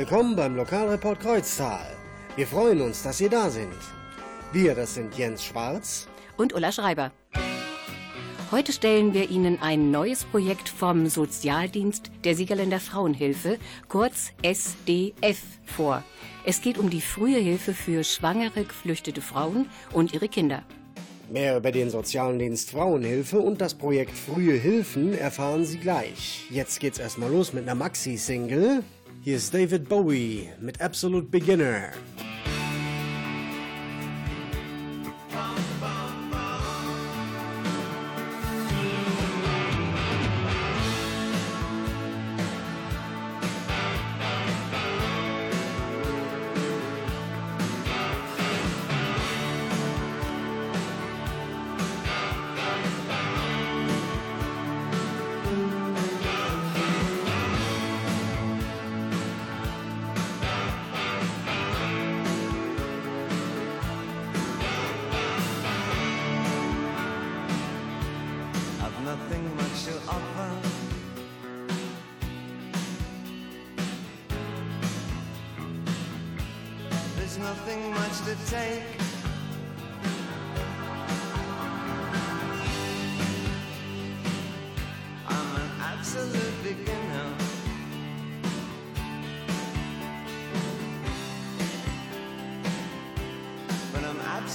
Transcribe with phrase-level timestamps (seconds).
[0.00, 1.84] Willkommen beim Lokalreport Kreuztal.
[2.34, 3.76] Wir freuen uns, dass ihr da sind.
[4.50, 6.08] Wir, das sind Jens Schwarz
[6.38, 7.12] und Ulla Schreiber.
[8.50, 13.58] Heute stellen wir Ihnen ein neues Projekt vom Sozialdienst der Siegerländer Frauenhilfe,
[13.90, 16.02] kurz SDF, vor.
[16.46, 20.62] Es geht um die frühe Hilfe für schwangere, geflüchtete Frauen und ihre Kinder.
[21.28, 26.46] Mehr über den Sozialdienst Frauenhilfe und das Projekt Frühe Hilfen erfahren Sie gleich.
[26.48, 28.82] Jetzt geht's erstmal los mit einer Maxi-Single.
[29.22, 31.90] Hier ist David Bowie mit Absolute Beginner.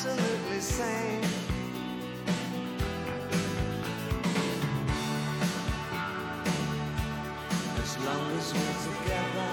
[0.07, 1.23] absolutely sane.
[7.81, 9.51] As long as we're together.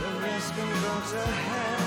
[0.00, 1.85] The rest can go to hell.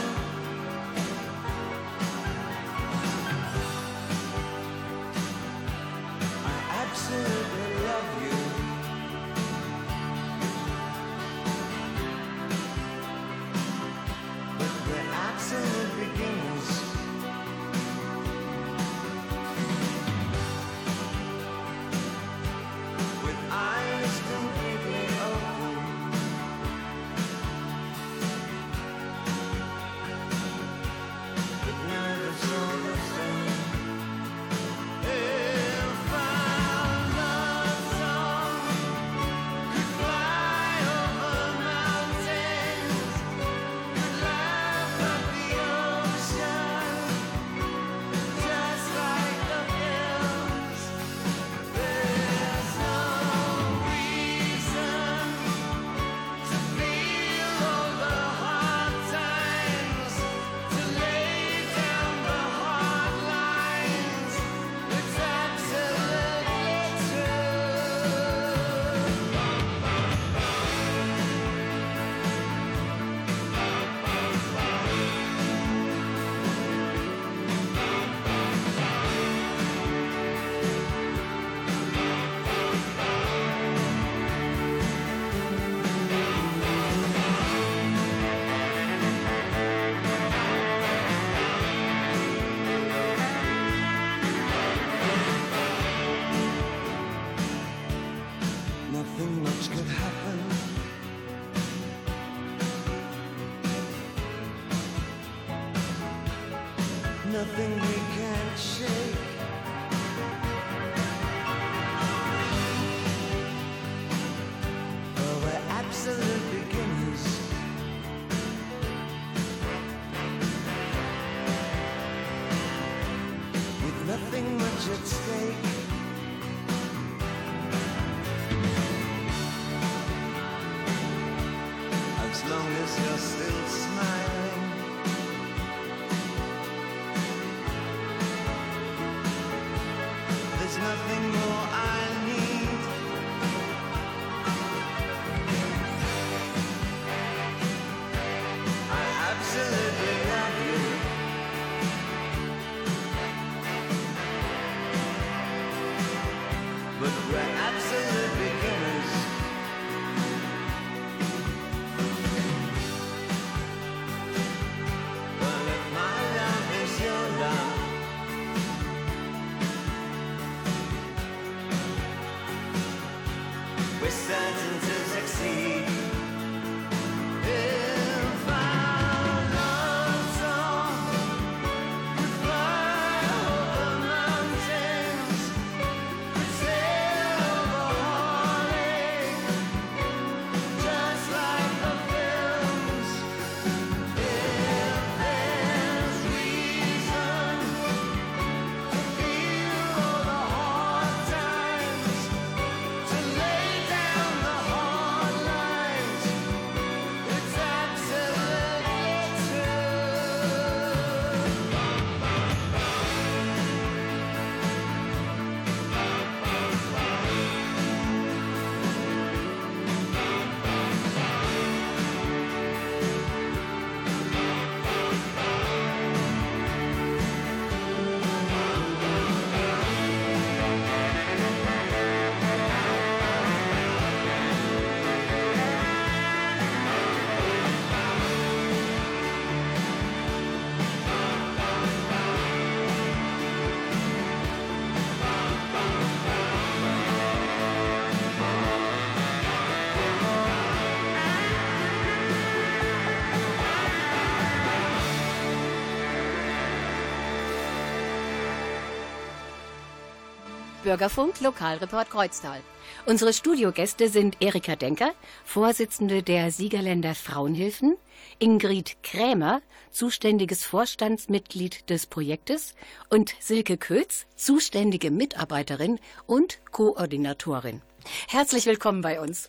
[260.90, 262.60] Bürgerfunk Lokalreport Kreuztal.
[263.06, 265.12] Unsere Studiogäste sind Erika Denker,
[265.46, 267.96] Vorsitzende der Siegerländer Frauenhilfen,
[268.40, 272.74] Ingrid Krämer, zuständiges Vorstandsmitglied des Projektes
[273.08, 277.84] und Silke Kötz, zuständige Mitarbeiterin und Koordinatorin.
[278.28, 279.48] Herzlich willkommen bei uns.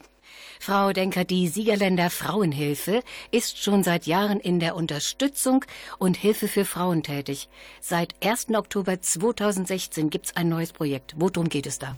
[0.58, 5.64] Frau Denker, die Siegerländer Frauenhilfe ist schon seit Jahren in der Unterstützung
[5.98, 7.48] und Hilfe für Frauen tätig.
[7.80, 8.50] Seit 1.
[8.54, 11.14] Oktober 2016 gibt es ein neues Projekt.
[11.16, 11.96] Worum geht es da?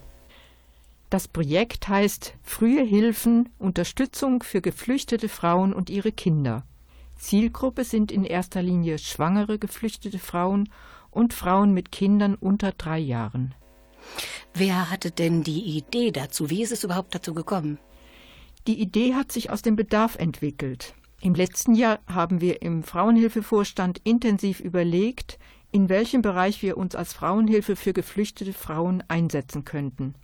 [1.11, 6.65] Das Projekt heißt Frühe Hilfen Unterstützung für geflüchtete Frauen und ihre Kinder.
[7.17, 10.69] Zielgruppe sind in erster Linie schwangere geflüchtete Frauen
[11.11, 13.55] und Frauen mit Kindern unter drei Jahren.
[14.55, 16.51] Wer hatte denn die Idee dazu?
[16.51, 17.79] Wie ist es überhaupt dazu gekommen?
[18.69, 20.95] Die Idee hat sich aus dem Bedarf entwickelt.
[21.21, 25.39] Im letzten Jahr haben wir im Frauenhilfevorstand intensiv überlegt,
[25.73, 30.15] in welchem Bereich wir uns als Frauenhilfe für geflüchtete Frauen einsetzen könnten.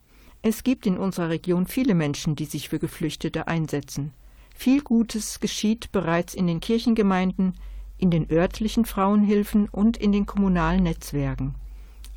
[0.40, 4.12] Es gibt in unserer Region viele Menschen, die sich für Geflüchtete einsetzen.
[4.54, 7.54] Viel Gutes geschieht bereits in den Kirchengemeinden,
[7.96, 11.56] in den örtlichen Frauenhilfen und in den kommunalen Netzwerken.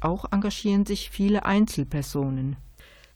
[0.02, 2.58] Auch engagieren sich viele Einzelpersonen.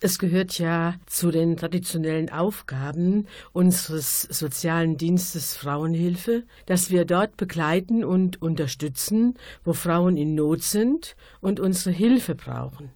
[0.02, 8.04] Es gehört ja zu den traditionellen Aufgaben unseres sozialen Dienstes Frauenhilfe, dass wir dort begleiten
[8.04, 12.92] und unterstützen, wo Frauen in Not sind und unsere Hilfe brauchen.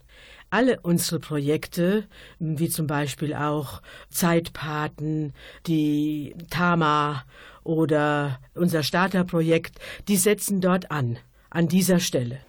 [0.50, 2.06] Alle unsere Projekte,
[2.40, 5.34] wie zum Beispiel auch Zeitpaten,
[5.68, 7.24] die Tama
[7.64, 11.18] oder unser Starterprojekt, die setzen dort an,
[11.50, 12.40] an dieser Stelle.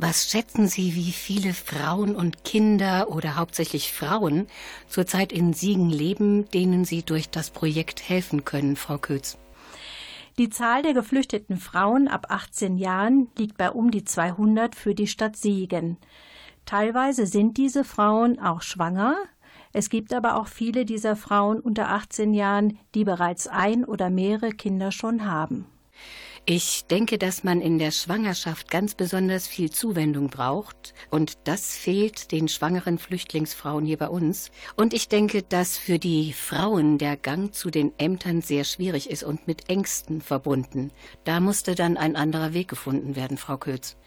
[0.00, 4.46] Was schätzen Sie, wie viele Frauen und Kinder oder hauptsächlich Frauen
[4.86, 9.38] zurzeit in Siegen leben, denen Sie durch das Projekt helfen können, Frau Kötz?
[10.38, 15.08] Die Zahl der geflüchteten Frauen ab 18 Jahren liegt bei um die 200 für die
[15.08, 15.96] Stadt Siegen.
[16.64, 19.16] Teilweise sind diese Frauen auch schwanger.
[19.72, 24.50] Es gibt aber auch viele dieser Frauen unter 18 Jahren, die bereits ein oder mehrere
[24.50, 25.66] Kinder schon haben.
[26.50, 30.94] Ich denke, dass man in der Schwangerschaft ganz besonders viel Zuwendung braucht.
[31.10, 34.50] Und das fehlt den schwangeren Flüchtlingsfrauen hier bei uns.
[34.74, 39.24] Und ich denke, dass für die Frauen der Gang zu den Ämtern sehr schwierig ist
[39.24, 40.90] und mit Ängsten verbunden.
[41.24, 43.98] Da musste dann ein anderer Weg gefunden werden, Frau Kötz.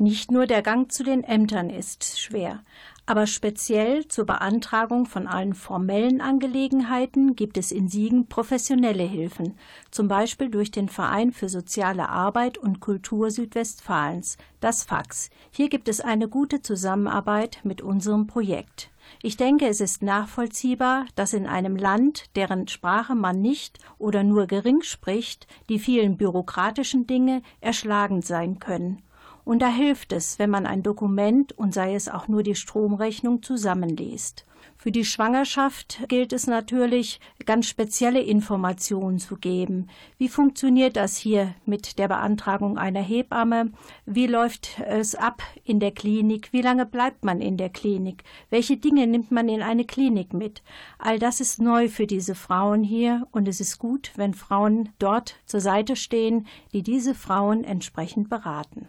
[0.00, 2.62] Nicht nur der Gang zu den Ämtern ist schwer,
[3.04, 9.58] aber speziell zur Beantragung von allen formellen Angelegenheiten gibt es in Siegen professionelle Hilfen,
[9.90, 15.30] zum Beispiel durch den Verein für soziale Arbeit und Kultur Südwestfalens, das FAX.
[15.50, 18.90] Hier gibt es eine gute Zusammenarbeit mit unserem Projekt.
[19.20, 24.46] Ich denke, es ist nachvollziehbar, dass in einem Land, deren Sprache man nicht oder nur
[24.46, 29.02] gering spricht, die vielen bürokratischen Dinge erschlagend sein können
[29.48, 33.42] und da hilft es, wenn man ein Dokument und sei es auch nur die Stromrechnung
[33.42, 34.44] zusammenliest.
[34.76, 39.88] Für die Schwangerschaft gilt es natürlich, ganz spezielle Informationen zu geben.
[40.18, 43.72] Wie funktioniert das hier mit der Beantragung einer Hebamme?
[44.04, 46.52] Wie läuft es ab in der Klinik?
[46.52, 48.24] Wie lange bleibt man in der Klinik?
[48.50, 50.62] Welche Dinge nimmt man in eine Klinik mit?
[50.98, 55.36] All das ist neu für diese Frauen hier und es ist gut, wenn Frauen dort
[55.46, 58.88] zur Seite stehen, die diese Frauen entsprechend beraten.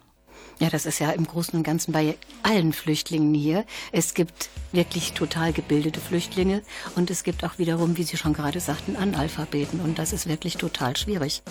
[0.60, 3.66] Ja, das ist ja im Großen und Ganzen bei allen Flüchtlingen hier.
[3.94, 6.62] Es gibt wirklich total gebildete Flüchtlinge
[6.96, 10.58] und es gibt auch wiederum, wie Sie schon gerade sagten, Analphabeten und das ist wirklich
[10.58, 11.42] total schwierig.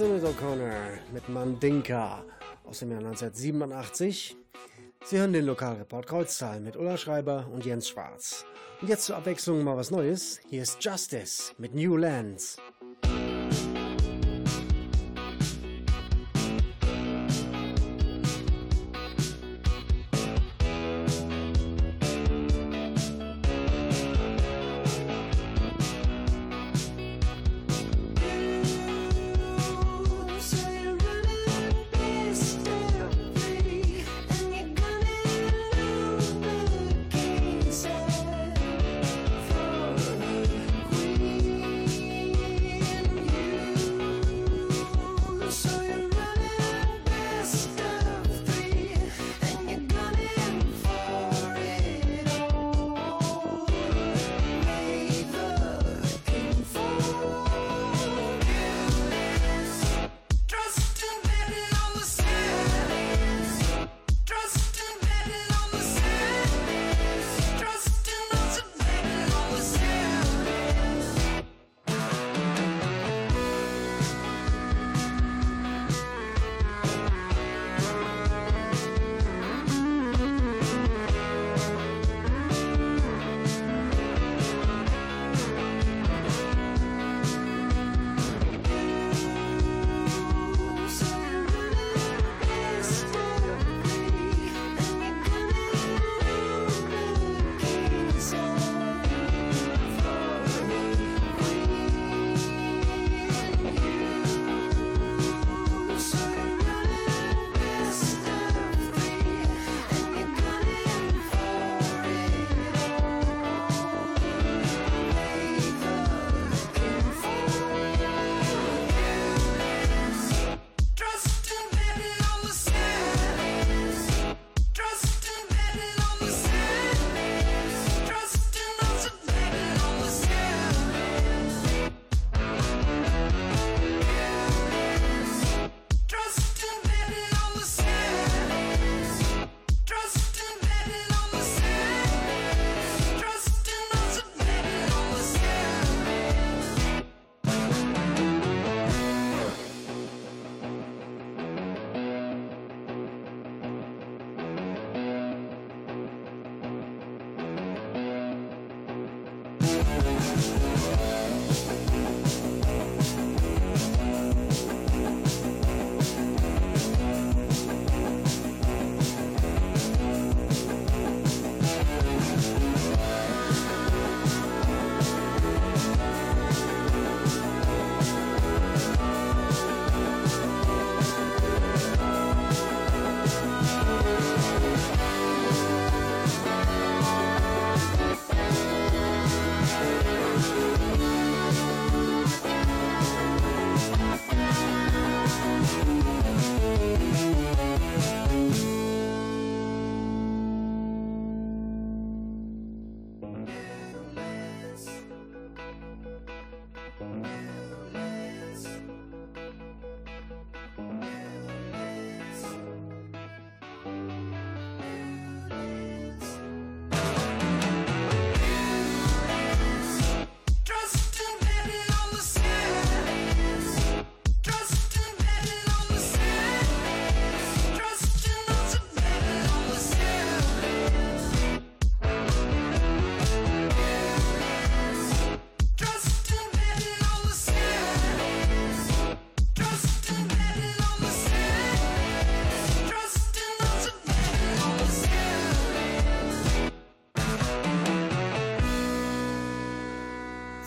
[0.00, 2.24] Sinead O'Connor mit Mandinka
[2.64, 4.34] aus dem Jahr 1987.
[5.04, 8.46] Sie hören den Lokalreport Kreuztal mit Ulla Schreiber und Jens Schwarz.
[8.80, 10.40] Und jetzt zur Abwechslung mal was Neues.
[10.48, 12.56] Hier ist Justice mit New Lands.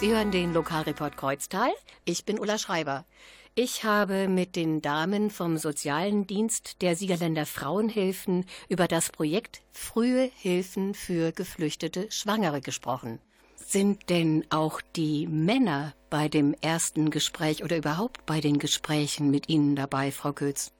[0.03, 1.71] Sie hören den Lokalreport Kreuztal.
[2.03, 3.05] Ich bin Ulla Schreiber.
[3.55, 10.29] Ich habe mit den Damen vom Sozialen Dienst der Siegerländer Frauenhilfen über das Projekt Frühe
[10.35, 13.19] Hilfen für geflüchtete Schwangere gesprochen.
[13.55, 19.47] Sind denn auch die Männer bei dem ersten Gespräch oder überhaupt bei den Gesprächen mit
[19.47, 20.73] Ihnen dabei, Frau Kötz?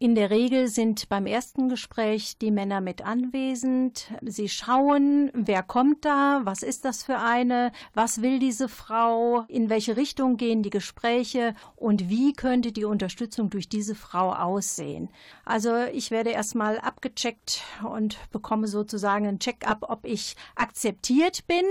[0.00, 4.12] In der Regel sind beim ersten Gespräch die Männer mit anwesend.
[4.22, 9.70] Sie schauen, wer kommt da, was ist das für eine, was will diese Frau, in
[9.70, 15.08] welche Richtung gehen die Gespräche und wie könnte die Unterstützung durch diese Frau aussehen.
[15.44, 21.64] Also ich werde erstmal abgecheckt und bekomme sozusagen ein Check-up, ob ich akzeptiert bin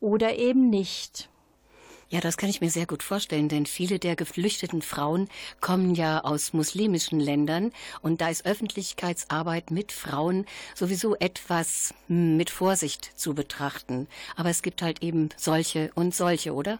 [0.00, 1.28] oder eben nicht.
[2.08, 5.28] Ja, das kann ich mir sehr gut vorstellen, denn viele der geflüchteten Frauen
[5.60, 12.48] kommen ja aus muslimischen Ländern und da ist Öffentlichkeitsarbeit mit Frauen sowieso etwas hm, mit
[12.50, 14.06] Vorsicht zu betrachten.
[14.36, 16.78] Aber es gibt halt eben solche und solche, oder?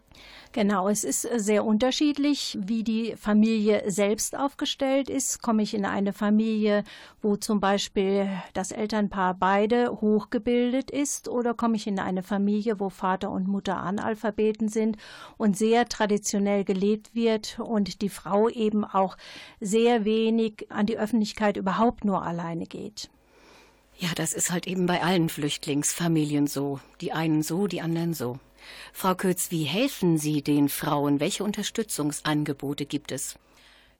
[0.52, 5.42] Genau, es ist sehr unterschiedlich, wie die Familie selbst aufgestellt ist.
[5.42, 6.82] Komme ich in eine Familie,
[7.20, 12.88] wo zum Beispiel das Elternpaar beide hochgebildet ist, oder komme ich in eine Familie, wo
[12.88, 14.96] Vater und Mutter Analphabeten sind
[15.36, 19.16] und sehr traditionell gelebt wird und die Frau eben auch
[19.60, 23.10] sehr wenig an die Öffentlichkeit überhaupt nur alleine geht.
[23.98, 26.80] Ja, das ist halt eben bei allen Flüchtlingsfamilien so.
[27.00, 28.38] Die einen so, die anderen so.
[28.92, 31.20] Frau Kötz, wie helfen Sie den Frauen?
[31.20, 33.38] Welche Unterstützungsangebote gibt es?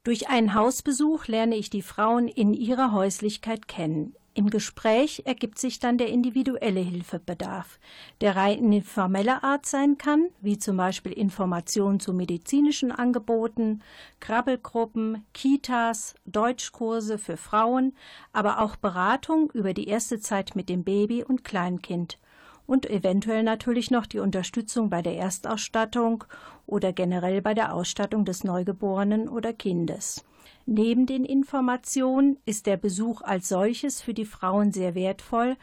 [0.05, 4.15] Durch einen Hausbesuch lerne ich die Frauen in ihrer Häuslichkeit kennen.
[4.37, 7.79] Im Gespräch ergibt sich dann der individuelle Hilfebedarf,
[8.21, 13.81] der rein informeller Art sein kann, wie zum Beispiel Informationen zu medizinischen Angeboten,
[14.21, 17.95] Krabbelgruppen, Kitas, Deutschkurse für Frauen,
[18.35, 22.19] aber auch Beratung über die erste Zeit mit dem Baby und Kleinkind
[22.67, 26.25] und eventuell natürlich noch die Unterstützung bei der Erstausstattung
[26.67, 30.27] oder generell bei der Ausstattung des Neugeborenen oder Kindes.
[30.67, 35.57] Neben den Informationen ist der Besuch als solches für die Frauen sehr wertvoll,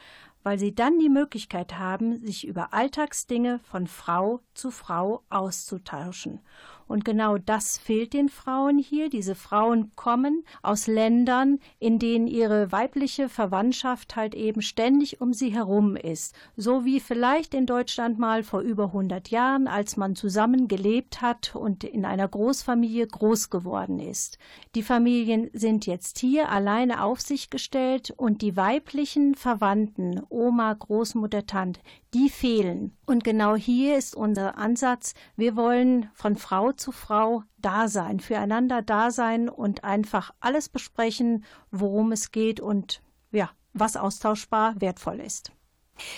[0.43, 6.39] weil sie dann die Möglichkeit haben, sich über Alltagsdinge von Frau zu Frau auszutauschen
[6.87, 9.09] und genau das fehlt den Frauen hier.
[9.09, 15.49] Diese Frauen kommen aus Ländern, in denen ihre weibliche Verwandtschaft halt eben ständig um sie
[15.49, 16.35] herum ist.
[16.55, 21.55] So wie vielleicht in Deutschland mal vor über 100 Jahren, als man zusammen gelebt hat
[21.55, 24.37] und in einer Großfamilie groß geworden ist.
[24.75, 31.45] Die Familien sind jetzt hier alleine auf sich gestellt und die weiblichen Verwandten, Oma, Großmutter,
[31.45, 31.79] Tante,
[32.13, 32.95] die fehlen.
[33.05, 35.13] Und genau hier ist unser Ansatz.
[35.35, 41.43] Wir wollen von Frau zu Frau da sein, füreinander da sein und einfach alles besprechen,
[41.71, 45.51] worum es geht und ja, was austauschbar wertvoll ist.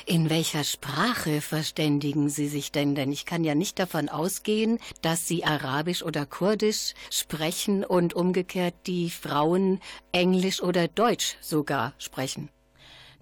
[0.06, 2.96] In welcher Sprache verständigen Sie sich denn?
[2.96, 8.76] Denn ich kann ja nicht davon ausgehen, dass Sie Arabisch oder Kurdisch sprechen und umgekehrt
[8.88, 9.82] die Frauen
[10.14, 12.50] Englisch oder Deutsch sogar sprechen.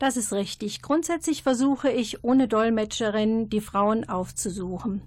[0.03, 0.81] Das ist richtig.
[0.81, 5.01] Grundsätzlich versuche ich ohne Dolmetscherin die Frauen aufzusuchen.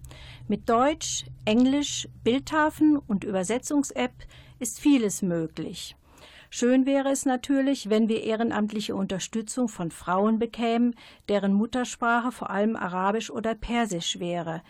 [0.49, 4.15] Mit Deutsch, Englisch, Bildtafen und Übersetzungs-App
[4.59, 5.97] ist vieles möglich.
[6.49, 10.95] Schön wäre es natürlich, wenn wir ehrenamtliche Unterstützung von Frauen bekämen,
[11.29, 14.63] deren Muttersprache vor allem Arabisch oder Persisch wäre.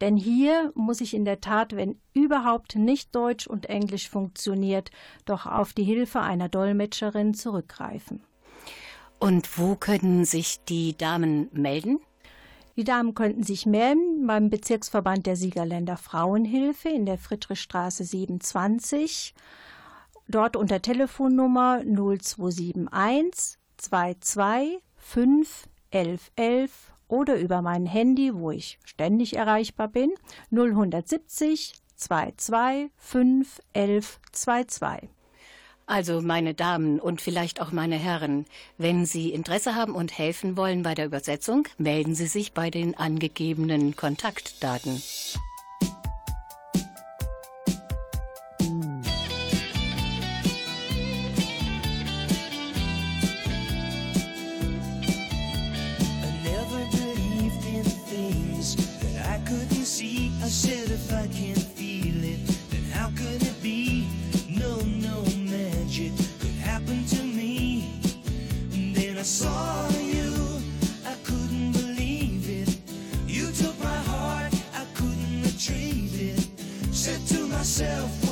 [0.00, 4.90] Denn hier muss ich in der Tat, wenn überhaupt nicht Deutsch und Englisch funktioniert,
[5.26, 8.22] doch auf die Hilfe einer Dolmetscherin zurückgreifen.
[9.24, 11.98] Und wo können sich die Damen melden?
[12.76, 19.34] Die Damen könnten sich melden beim Bezirksverband der Siegerländer Frauenhilfe in der Friedrichstraße 27.
[20.28, 29.36] Dort unter Telefonnummer 0271 22 5 11 11 oder über mein Handy, wo ich ständig
[29.36, 30.12] erreichbar bin,
[30.50, 35.13] 0170 22 5 11 22.
[35.86, 38.46] Also, meine Damen und vielleicht auch meine Herren,
[38.78, 42.96] wenn Sie Interesse haben und helfen wollen bei der Übersetzung, melden Sie sich bei den
[42.96, 45.02] angegebenen Kontaktdaten.
[60.44, 61.53] I said if I can't
[77.74, 78.23] Said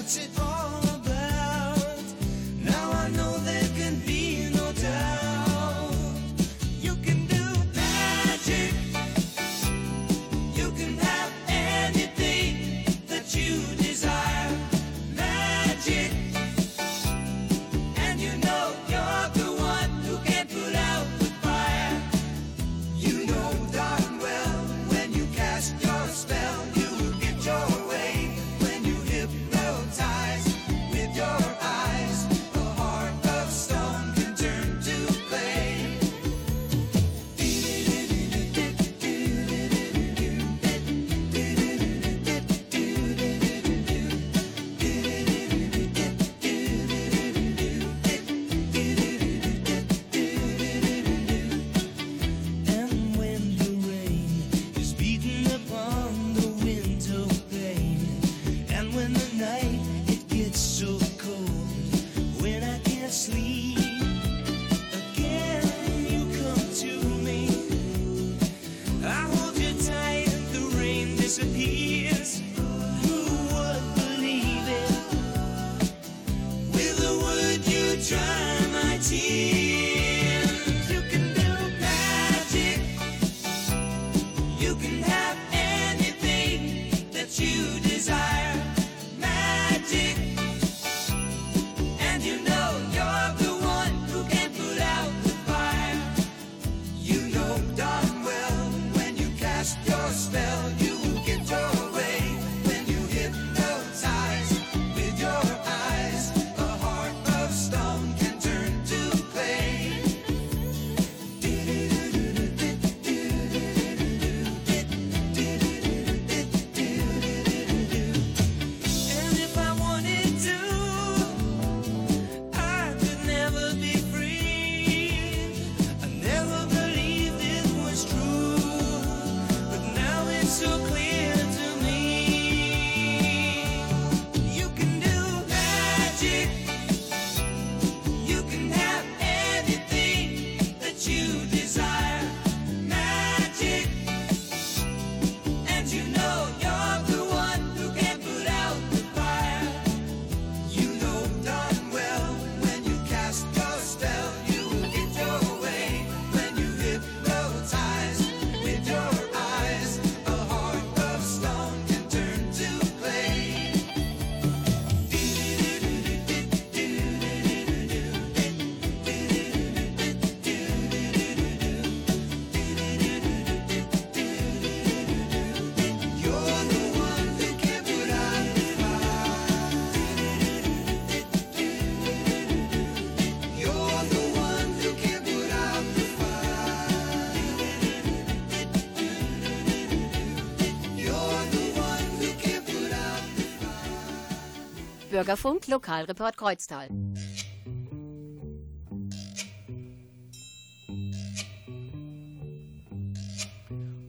[195.12, 196.88] Bürgerfunk Lokalreport Kreuztal.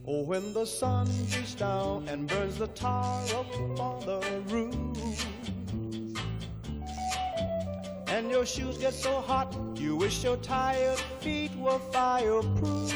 [0.06, 5.26] Oh, when the sun beats down and burns the tar up on the roof,
[8.08, 12.94] and your shoes get so hot, you wish your tired feet were fireproof.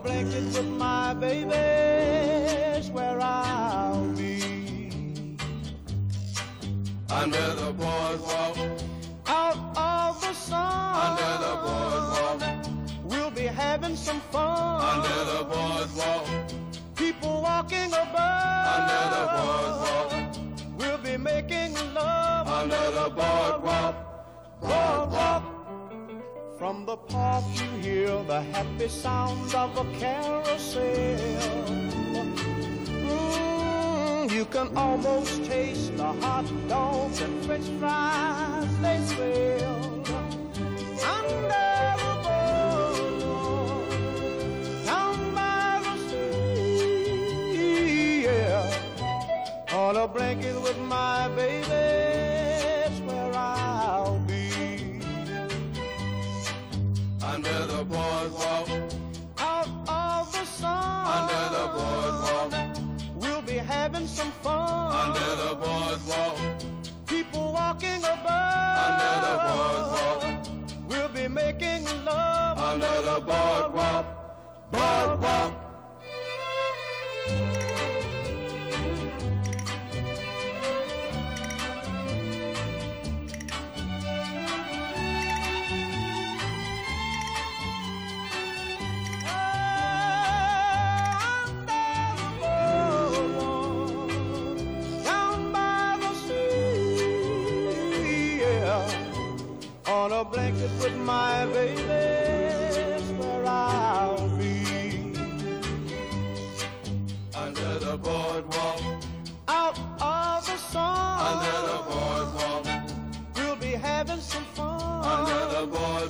[0.00, 5.36] On a blanket with my baby's where I'll be.
[7.10, 8.56] Under the boardwalk,
[9.26, 12.66] Out of the sun, under the boardwalk,
[13.04, 14.82] we'll be having some fun.
[14.82, 16.26] under the boardwalk,
[16.96, 20.36] People walking above, under the boardwalk,
[20.78, 23.94] we'll be making love under the boardwalk.
[24.60, 25.39] boardwalk.
[26.60, 30.82] From the park you hear the happy sounds of a carousel.
[33.08, 40.04] Mm, you can almost taste the hot dogs and french fries they sell.
[41.14, 41.64] Under the
[43.24, 43.88] boardwalk,
[44.84, 45.94] down by the
[47.56, 48.68] sea, yeah.
[49.72, 51.89] On a blanket with my baby,
[67.80, 72.58] People walking above, under the boardwalk, we'll be making love.
[72.58, 74.06] Under the boardwalk,
[74.70, 75.59] boardwalk.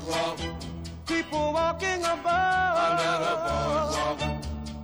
[0.07, 0.39] Boardwalk,
[1.07, 4.19] People walking above, under the boardwalk,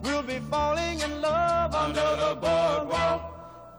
[0.02, 3.22] we'll be falling in love under the boardwalk,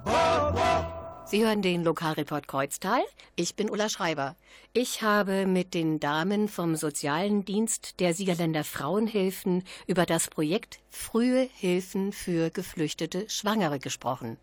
[0.06, 0.86] boardwalk.
[1.26, 3.02] Sie hören den Lokalreport Kreuztal.
[3.36, 4.38] Ich bin Ulla Schreiber.
[4.71, 11.50] Ich habe mit den Damen vom Sozialen Dienst der Siegerländer Frauenhilfen über das Projekt Frühe
[11.54, 14.38] Hilfen für geflüchtete Schwangere gesprochen.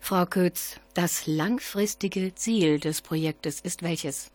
[0.00, 4.30] Frau Kötz, das langfristige Ziel des Projektes ist welches?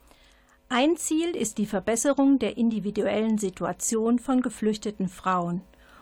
[0.76, 5.62] Ein Ziel ist die Verbesserung der individuellen Situation von geflüchteten Frauen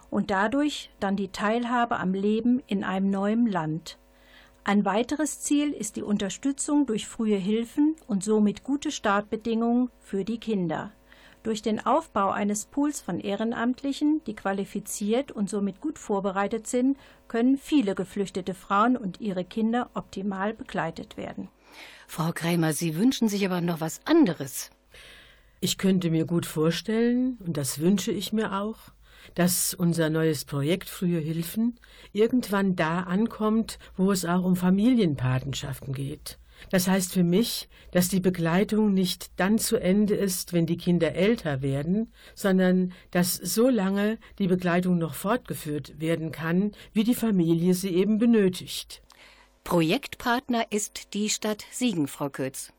[0.10, 3.99] und dadurch dann die Teilhabe am Leben in einem neuen Land.
[4.63, 10.39] Ein weiteres Ziel ist die Unterstützung durch frühe Hilfen und somit gute Startbedingungen für die
[10.39, 10.93] Kinder.
[11.43, 17.57] Durch den Aufbau eines Pools von Ehrenamtlichen, die qualifiziert und somit gut vorbereitet sind, können
[17.57, 21.49] viele geflüchtete Frauen und ihre Kinder optimal begleitet werden.
[22.13, 24.69] Frau Krämer, Sie wünschen sich aber noch was anderes.
[25.62, 28.80] Ich könnte mir gut vorstellen, und das wünsche ich mir auch,
[29.34, 31.80] dass unser neues Projekt Frühe Hilfen
[32.12, 36.38] irgendwann da ankommt, wo es auch um Familienpatenschaften geht.
[36.69, 41.15] Das heißt für mich, dass die Begleitung nicht dann zu Ende ist, wenn die Kinder
[41.15, 47.74] älter werden, sondern dass so lange die Begleitung noch fortgeführt werden kann, wie die Familie
[47.74, 49.02] sie eben benötigt.
[49.63, 52.74] Projektpartner ist die Stadt Siegen, Frau Kötz.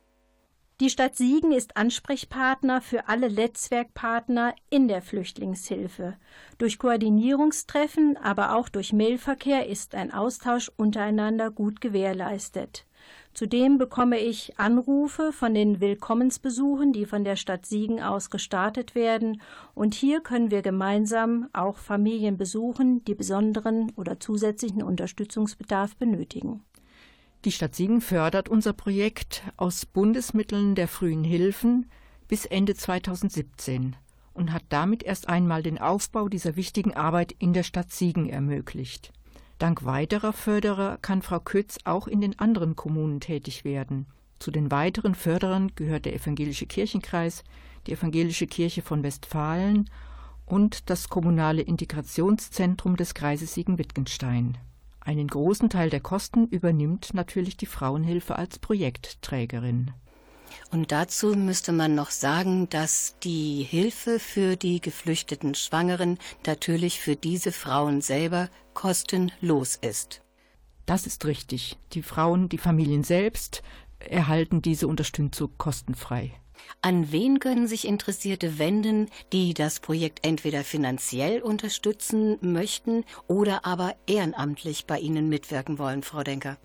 [0.80, 6.16] Die Stadt Siegen ist Ansprechpartner für alle Netzwerkpartner in der Flüchtlingshilfe.
[6.58, 12.84] Durch Koordinierungstreffen, aber auch durch Mailverkehr ist ein Austausch untereinander gut gewährleistet.
[13.32, 19.40] Zudem bekomme ich Anrufe von den Willkommensbesuchen, die von der Stadt Siegen aus gestartet werden,
[19.74, 26.62] und hier können wir gemeinsam auch Familien besuchen, die besonderen oder zusätzlichen Unterstützungsbedarf benötigen.
[27.44, 31.90] Die Stadt Siegen fördert unser Projekt aus Bundesmitteln der frühen Hilfen
[32.28, 33.96] bis Ende 2017
[34.32, 39.12] und hat damit erst einmal den Aufbau dieser wichtigen Arbeit in der Stadt Siegen ermöglicht.
[39.58, 44.06] Dank weiterer Förderer kann Frau Kötz auch in den anderen Kommunen tätig werden.
[44.38, 47.42] Zu den weiteren Förderern gehört der Evangelische Kirchenkreis,
[47.88, 49.90] die Evangelische Kirche von Westfalen
[50.46, 54.58] und das kommunale Integrationszentrum des Kreises Siegen-Wittgenstein.
[55.04, 59.92] Einen großen Teil der Kosten übernimmt natürlich die Frauenhilfe als Projektträgerin.
[60.70, 67.16] Und dazu müsste man noch sagen, dass die Hilfe für die geflüchteten Schwangeren natürlich für
[67.16, 70.22] diese Frauen selber kostenlos ist.
[70.86, 71.78] Das ist richtig.
[71.92, 73.62] Die Frauen, die Familien selbst
[73.98, 76.32] erhalten diese Unterstützung kostenfrei.
[76.80, 83.94] An wen können sich Interessierte wenden, die das Projekt entweder finanziell unterstützen möchten oder aber
[84.06, 86.56] ehrenamtlich bei Ihnen mitwirken wollen, Frau Denker?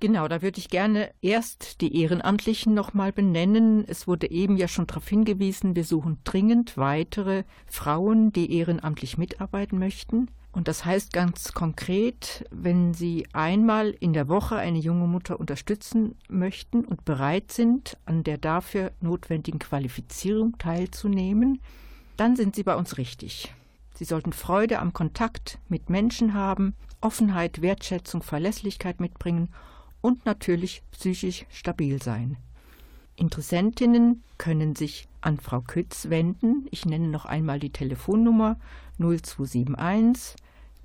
[0.00, 3.84] Genau, da würde ich gerne erst die Ehrenamtlichen nochmal benennen.
[3.88, 9.78] Es wurde eben ja schon darauf hingewiesen, wir suchen dringend weitere Frauen, die ehrenamtlich mitarbeiten
[9.78, 10.28] möchten.
[10.58, 16.16] Und das heißt ganz konkret, wenn Sie einmal in der Woche eine junge Mutter unterstützen
[16.28, 21.60] möchten und bereit sind, an der dafür notwendigen Qualifizierung teilzunehmen,
[22.16, 23.54] dann sind Sie bei uns richtig.
[23.94, 29.50] Sie sollten Freude am Kontakt mit Menschen haben, Offenheit, Wertschätzung, Verlässlichkeit mitbringen
[30.00, 32.36] und natürlich psychisch stabil sein.
[33.14, 36.66] Interessentinnen können sich an Frau Kütz wenden.
[36.72, 38.58] Ich nenne noch einmal die Telefonnummer
[38.98, 40.34] 0271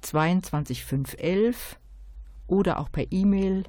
[0.03, 1.79] 22511
[2.47, 3.65] oder auch per E-Mail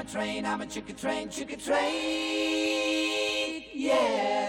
[0.00, 1.82] I'm a train, I'm a chicken train, chicken train.
[3.74, 4.39] Yeah.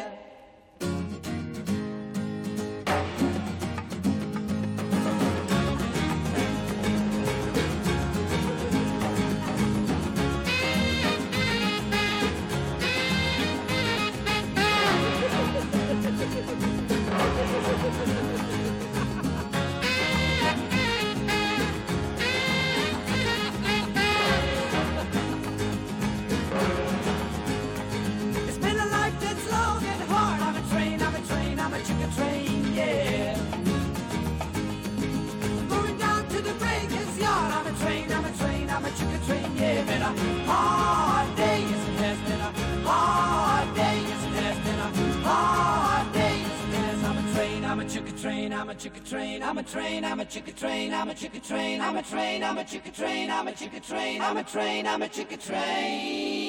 [53.51, 56.40] A chicken train, I'm a train, I'm a chicken train.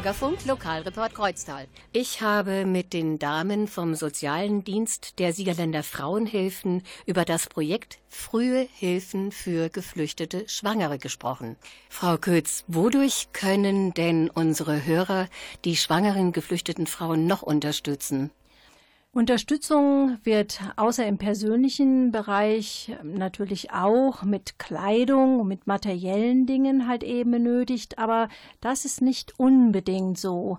[0.00, 1.66] Bürgerfunk Lokalreport Kreuztal.
[1.92, 8.66] Ich habe mit den Damen vom Sozialen Dienst der Siegerländer Frauenhilfen über das Projekt Frühe
[8.72, 11.56] Hilfen für geflüchtete Schwangere gesprochen.
[11.90, 15.28] Frau Kötz, wodurch können denn unsere Hörer
[15.66, 18.30] die schwangeren geflüchteten Frauen noch unterstützen?
[19.12, 27.32] Unterstützung wird außer im persönlichen Bereich natürlich auch mit Kleidung, mit materiellen Dingen halt eben
[27.32, 28.28] benötigt, aber
[28.60, 30.58] das ist nicht unbedingt so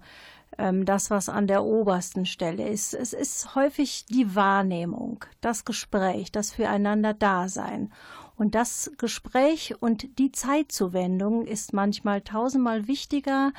[0.57, 2.93] ähm, das, was an der obersten Stelle ist.
[2.93, 7.89] Es ist häufig die Wahrnehmung, das Gespräch, das Füreinander-Dasein.
[8.35, 13.53] Und das Gespräch und die Zeitzuwendung ist manchmal tausendmal wichtiger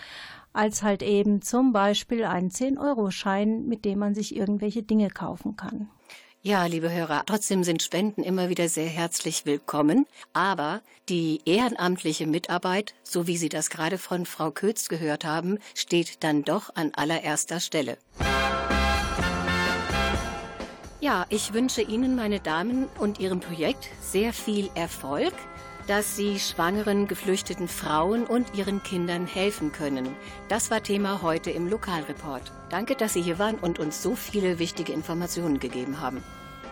[0.52, 5.88] als halt eben zum Beispiel einen 10-Euro-Schein, mit dem man sich irgendwelche Dinge kaufen kann.
[6.44, 10.06] Ja, liebe Hörer, trotzdem sind Spenden immer wieder sehr herzlich willkommen.
[10.32, 16.24] Aber die ehrenamtliche Mitarbeit, so wie Sie das gerade von Frau Kötz gehört haben, steht
[16.24, 17.96] dann doch an allererster Stelle.
[21.00, 25.34] Ja, ich wünsche Ihnen, meine Damen, und Ihrem Projekt sehr viel Erfolg
[25.86, 30.08] dass sie schwangeren, geflüchteten Frauen und ihren Kindern helfen können.
[30.48, 32.52] Das war Thema heute im Lokalreport.
[32.70, 36.22] Danke, dass Sie hier waren und uns so viele wichtige Informationen gegeben haben.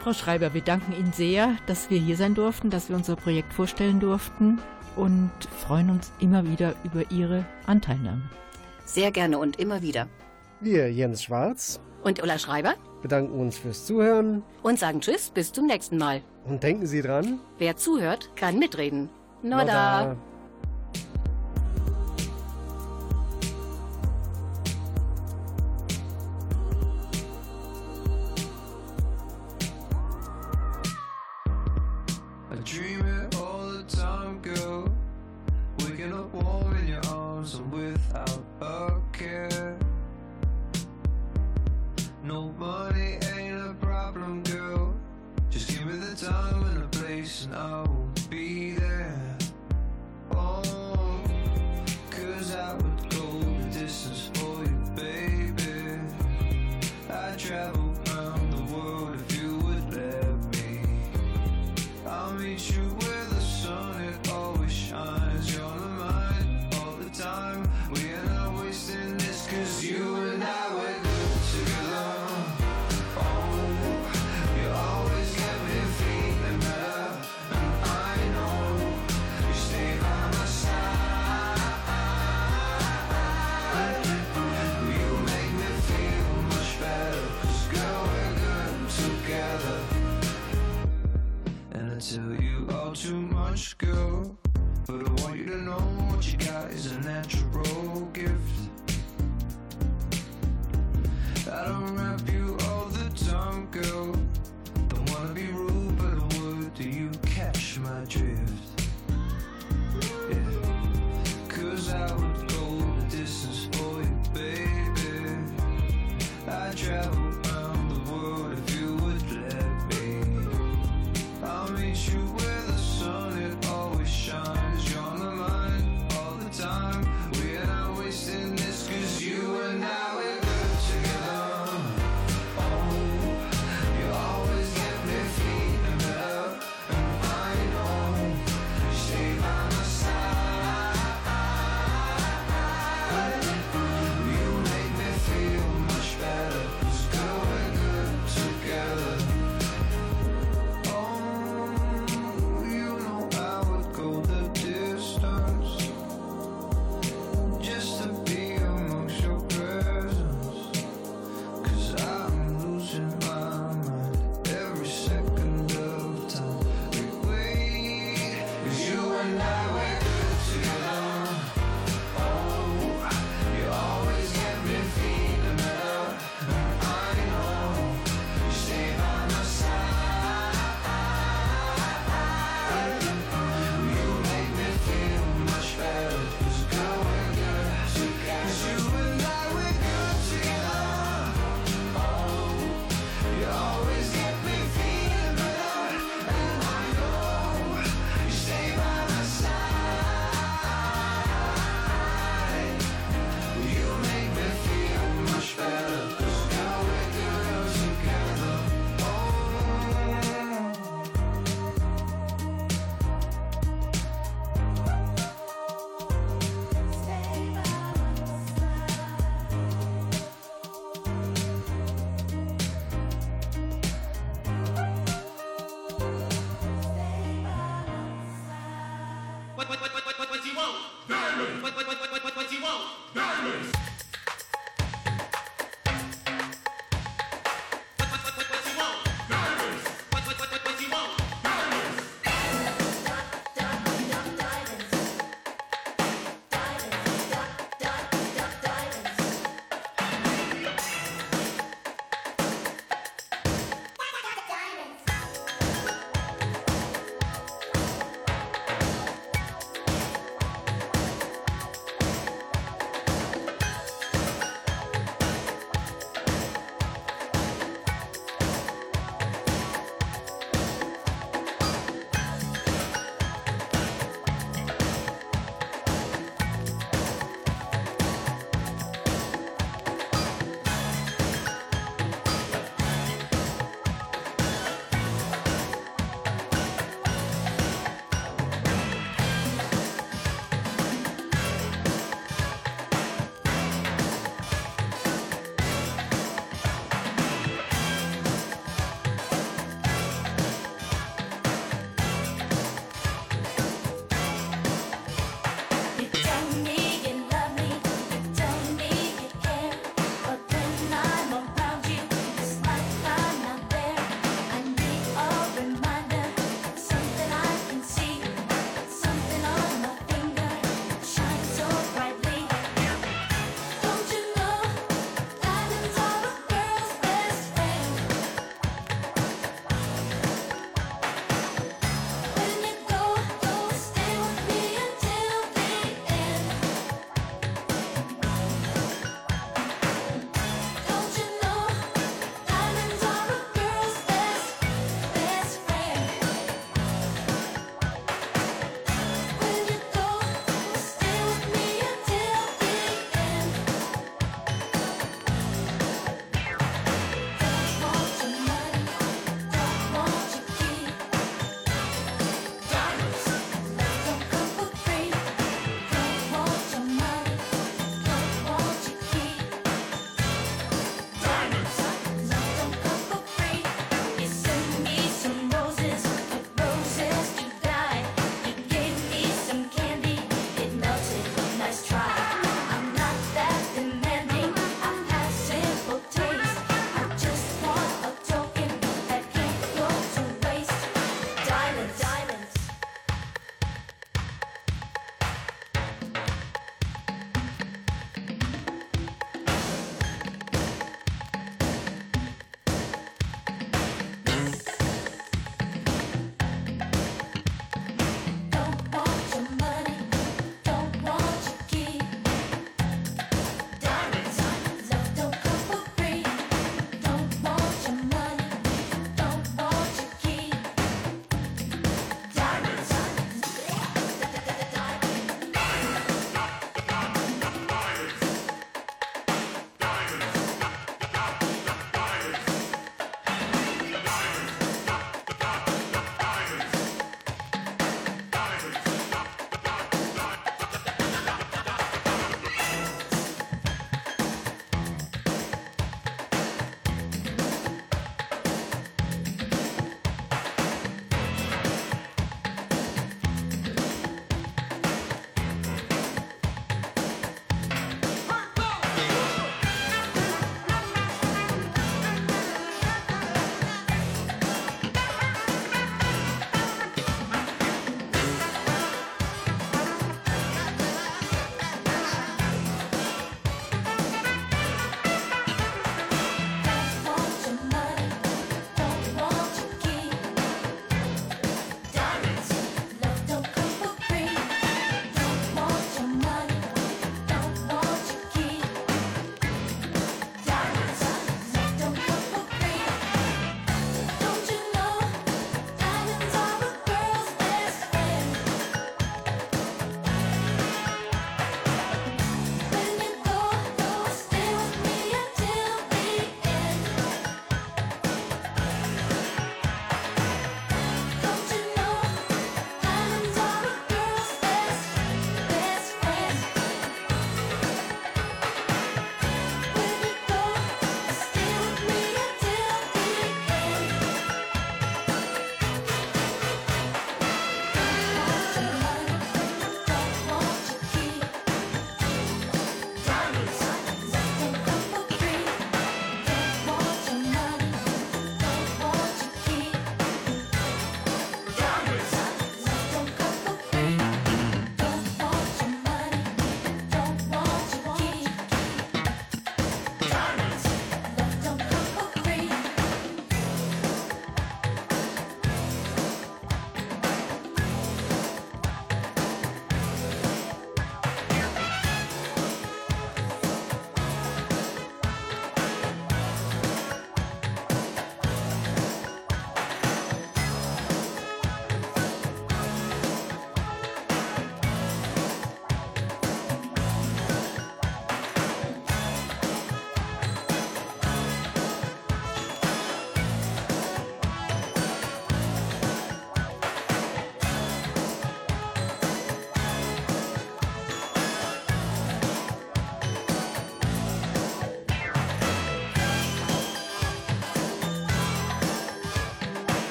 [0.00, 3.52] Frau Schreiber, wir danken Ihnen sehr, dass wir hier sein durften, dass wir unser Projekt
[3.52, 4.60] vorstellen durften
[4.94, 8.22] und freuen uns immer wieder über Ihre Anteilnahme.
[8.84, 10.06] Sehr gerne und immer wieder.
[10.60, 15.66] Wir, Jens Schwarz und Ulla Schreiber, bedanken uns fürs Zuhören und sagen Tschüss, bis zum
[15.66, 16.22] nächsten Mal.
[16.44, 19.08] Und denken Sie dran, wer zuhört, kann mitreden.
[19.42, 19.58] Noda.
[19.60, 20.16] Noda.